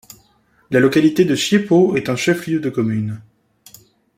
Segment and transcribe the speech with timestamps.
[0.71, 3.21] La localité de Chiépo est un chef-lieu de commune.